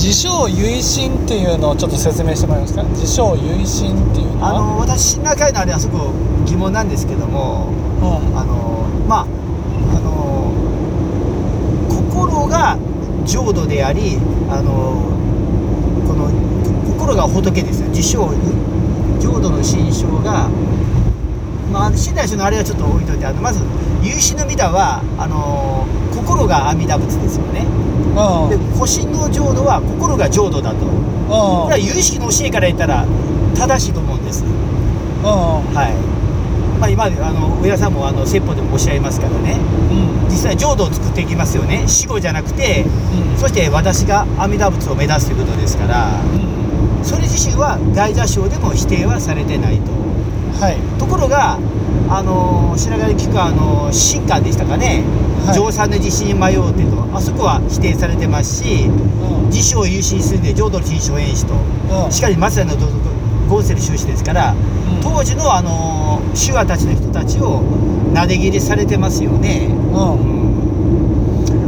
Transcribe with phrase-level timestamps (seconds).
[0.00, 2.82] 自称唯心っていうのをちょっと説明してもらえますか？
[2.84, 4.48] 自称唯心っていうのは？
[4.48, 6.14] あの私信頼会のあれはすごく
[6.46, 7.68] 疑問なんですけども
[8.00, 10.54] うんあのまああの
[11.90, 12.78] 心が
[13.26, 14.16] 浄土であり
[14.48, 15.04] あの
[16.08, 16.30] この
[16.96, 17.88] 心が仏ですよ。
[17.88, 18.32] 自称
[19.20, 20.48] 浄土の心象が
[21.70, 23.60] まあ信頼書のあれはちょっと置いといてあのまず
[24.02, 25.84] 有志の弥陀はあの
[26.16, 27.66] 心が阿弥陀仏ですよね。
[27.66, 27.66] う
[27.98, 27.99] ん
[28.50, 30.86] で古神の浄土は心が浄土だと。
[31.30, 33.06] これは有意識の教えから言ったら
[33.54, 34.44] 正しいと思うんです。
[34.44, 35.22] うん。
[35.22, 35.94] はい。
[36.80, 39.58] まあ今あの上田さんもあの説法でもおっしゃいますからね。
[39.90, 40.28] うん。
[40.30, 41.84] 実際浄土を作っていきますよね。
[41.86, 43.38] 死後じゃなくてうん。
[43.38, 46.20] そして私が阿弥陀仏を目指すということですから
[46.98, 47.04] うん。
[47.04, 49.92] それ自身は大座章でも否定はされてないと。
[50.60, 50.76] はい。
[50.98, 51.58] ところが
[52.08, 55.04] あの白髪聞くあの神官でしたかね
[55.46, 55.54] はい。
[55.54, 59.48] 浄三の自信に迷うてとあそこは否定されてますしうん。
[59.48, 62.12] 自称優心するんで浄土の新書演師とうん。
[62.12, 62.76] しかり松屋の
[63.48, 65.02] ゴンセル修士ですからうん。
[65.02, 67.62] 当時のあの手話たちの人たちを
[68.12, 69.68] なで切りされてますよね、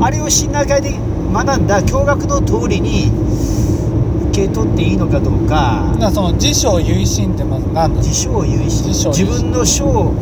[0.00, 0.92] あれを信頼会で
[1.32, 3.10] 学んだ教学の通りに
[4.30, 5.94] 受け取っていいのかどうか。
[5.98, 10.12] なその自称唯心ってまず何だ自称優自分の章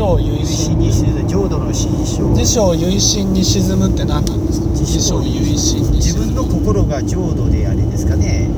[0.00, 2.24] を自称唯優心心にする浄土の心象。
[2.30, 4.66] 自称唯心に沈むって何なんですか？
[4.70, 8.48] 自称唯心に自沈む分の心が浄土であれですかね。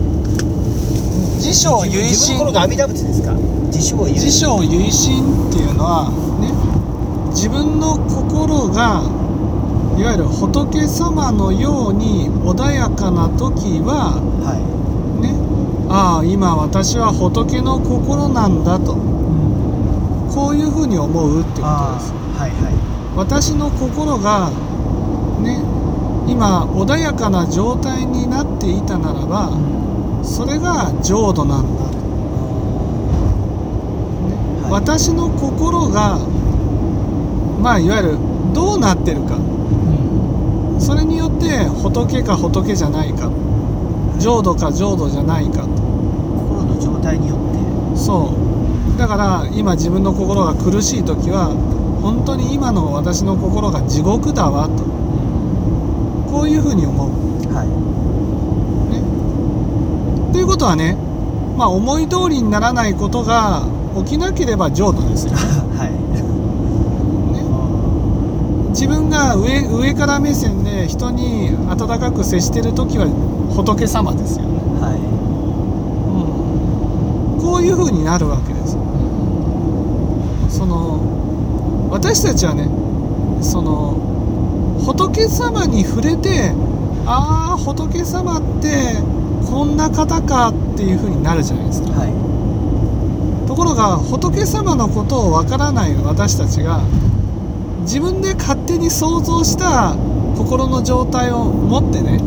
[1.36, 3.34] 自称唯自分心の心が阿弥陀仏ですか？
[3.72, 6.52] 自称優自称唯心っていうのはね
[7.30, 9.02] 自分の心が
[9.98, 14.54] いわゆる仏様のように穏やかな時はは
[15.20, 15.34] ね
[15.90, 18.94] ああ今私は仏の心なんだと。
[18.94, 18.98] い、
[20.34, 22.12] こういうふうに思うってことあです。
[22.12, 22.70] あはいは
[23.16, 24.50] 私の心が
[25.42, 25.62] ね
[26.26, 29.52] 今穏やかな状態になっていたならば
[30.24, 31.98] それが浄土なんだと、
[34.28, 36.18] ねはい私の心が
[37.60, 38.18] まあいわゆる
[38.54, 39.36] どうなってるか。
[39.36, 43.30] い、それによって仏か仏じゃないか。
[44.18, 45.68] 浄土か浄土じゃないかと。
[45.68, 47.38] 心の状態によっ
[47.92, 47.98] て。
[47.98, 48.51] そう
[49.02, 51.46] だから今自分の心が苦しい時は
[52.00, 54.84] 本当に今の私の心が地獄だわと。
[56.30, 57.10] こういうふうに思う。
[57.52, 57.64] は
[60.30, 60.32] い。
[60.32, 60.96] ということはね
[61.58, 63.64] まあ思い通りにならないことが
[64.06, 65.32] 起きなければ浄土ですよ。
[65.32, 65.38] ね
[65.76, 65.90] はい。
[68.70, 73.08] 自分が上上から目線で人に温かく接してる時は
[73.50, 74.94] 仏様ですよね、はい。
[77.34, 78.81] うん、こういう風になるわけです
[80.62, 82.68] その私たちはね
[83.42, 83.98] その
[84.86, 86.52] 仏様に触れて
[87.04, 88.94] ああ仏様って
[89.44, 91.90] こんな方かっていう風になるじゃないですか。
[91.90, 93.48] はい。
[93.48, 96.80] ところが仏様のことをわからない私たちが
[97.80, 99.96] 自分で勝手に想像した
[100.38, 102.18] 心の状態を持ってね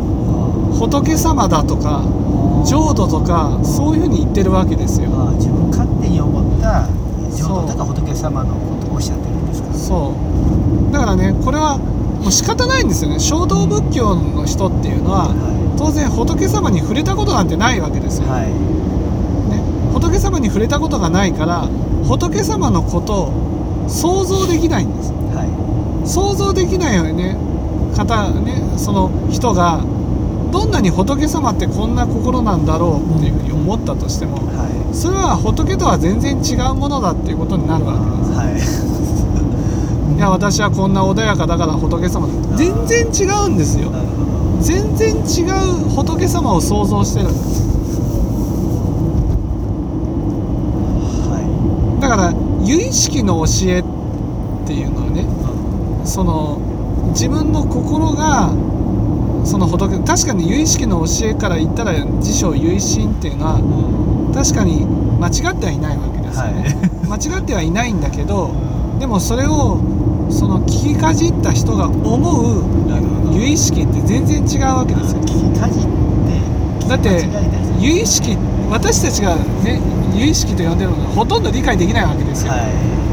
[0.78, 2.03] 仏様だとか
[2.68, 5.07] 浄土とかそういうふうに言ってるわけですよ。
[5.38, 7.04] 自分勝手に思った
[7.35, 7.68] 浄そう。
[7.68, 10.13] 土とか仏様のことをおっしゃってるんですかそ
[10.90, 10.91] う。
[10.94, 13.19] だからねこれはもう仕方ないんですよね。
[13.19, 18.47] 衝動仏教の人っていうのはは当然仏様に触れたことなんてないわけですよ、いはい。
[18.47, 19.62] ね、
[19.94, 21.68] 仏様に触れたことがないから
[22.07, 25.12] 仏様のことを想像できないんです。
[25.12, 25.44] は
[26.03, 26.07] い。
[26.07, 27.38] 想像できないよね。
[27.95, 29.79] 方ねその人が
[30.55, 34.95] どんなに仏様ってこんな心なんだろうっていうふうに思ったとしてもはい。
[34.95, 38.53] それは仏とは全然違うものだっていうことになるわけ。
[38.55, 38.95] ですは
[40.13, 40.15] い。
[40.15, 43.91] いや私はこんな穏やかだから仏様だ全然違うんですよ。
[44.61, 47.25] 全然違う仏様を想像してる。
[47.25, 47.61] んです
[51.29, 52.33] はだから
[52.63, 53.83] 由意識の教えっ
[54.65, 56.59] ていうのはねいその
[57.09, 58.53] 自分の心が
[59.45, 64.86] その仏確かに由意識の教えから言ったら自称由意心っていうのは確かに
[65.19, 68.51] 間違ってはいないわけですよね、 間違ってはいないんだけど
[69.00, 69.80] でもそれを
[70.30, 72.63] その聞きかじった人が思う
[73.31, 75.21] 由意識って全然違うわけですよ。
[75.21, 77.27] 聞きかじってだって
[77.80, 78.38] 由意識
[78.69, 79.80] 私たちがね
[80.15, 83.05] 由意識と呼んでるのがほとんど理解できないわけですよ、はい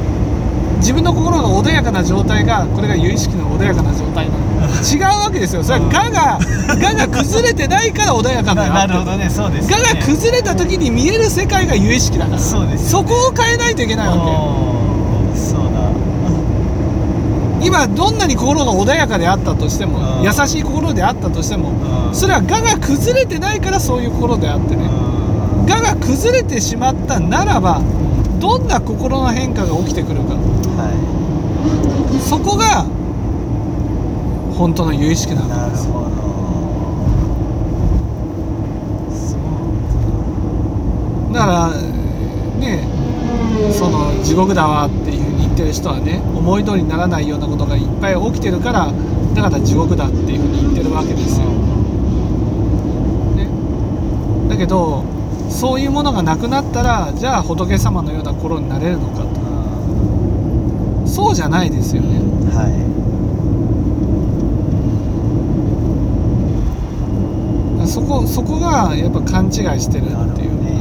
[0.82, 4.42] 自分の心が穏やかな状態がこれが由意識の穏やかな状態なの
[4.82, 5.62] 違うわけですよ。
[5.62, 6.38] それは我が
[6.74, 10.00] 我が崩れてないから穏やかなななるほどねそうです我ね。
[10.00, 12.38] が崩れた時に見える世界が由意識だから。
[12.38, 14.14] そうですそこを変えないといけないわ
[15.32, 15.38] け。
[15.38, 15.80] そうだ。
[17.64, 20.24] 今どんなに心が穏やかであったとしてもうん。
[20.24, 21.70] 優しい心であったとしても
[22.08, 22.14] うん。
[22.14, 24.82] それは我が崩れてないからそういう心であってね。
[24.84, 24.88] う
[25.68, 25.70] ん。
[25.72, 27.80] 我が崩れてしまったならば
[28.42, 30.34] どんな心の変化が起きてくるか。
[30.34, 30.90] は
[32.20, 32.84] そこが
[34.58, 36.10] 本当の有意識なんいなるですほど
[39.10, 39.36] そ
[41.30, 41.70] うだから
[42.58, 42.82] ね
[43.72, 48.92] その地獄だわっていうふうに言ってる人はね思い通りにならないようなことがいっぱい起きてるから
[49.34, 51.46] だから地獄だっていうふうに言ってるわけですよ、
[53.38, 53.46] ね、
[54.48, 59.32] だけどそういうものがなくなったらじゃあ仏様のような心になれるのかうん
[61.04, 61.08] と。
[61.08, 62.20] そうじゃないですよね。
[62.52, 62.72] はい。
[67.86, 70.64] そこそこがやっぱ勘違いしてるっていう。
[70.64, 70.72] ね。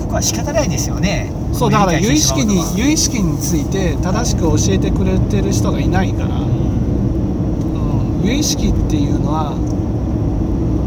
[0.00, 1.32] ここは仕方ないですよね。
[1.52, 9.52] そうだから有意識に有意識について正しく教えてくれてる人がいないから、うん、有意識っていうのは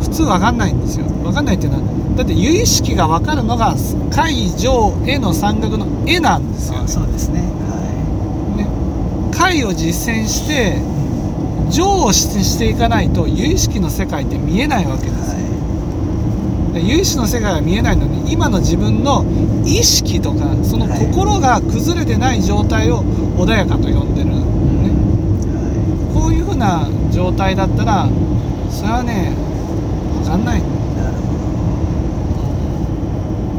[0.06, 1.06] 普通分かんないんですよ。
[1.06, 1.84] 分かんないっていうのは
[2.16, 3.76] だって有意識が分かるのが
[4.12, 6.80] 解上への山岳の絵なんですよ。
[6.80, 7.42] あそうですね。
[7.42, 7.76] は
[8.58, 8.68] ね。
[9.38, 10.80] 解を実践して
[11.72, 15.34] 上をしてしていかないと有意識の世界って見えないわけいです。
[15.34, 15.36] よは
[16.74, 19.26] で有意識の世界が見えないのに今の自分の
[19.66, 23.04] 意識とかその心が崩れてない状態を
[23.38, 24.40] 穏やかと呼んでる、ね、い。
[25.52, 28.08] はこういうふうな状態だったら
[28.70, 29.55] それはね分
[30.26, 30.60] かんない。
[30.60, 31.34] いなるほ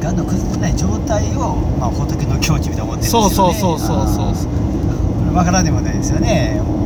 [0.00, 0.06] ど。
[0.06, 3.34] がんの崩れない状態を、まあ、仏の境地みたいな思ってるんですよね。
[3.34, 6.60] そうそうそうそうそうわからんでもないですよね。
[6.62, 6.85] も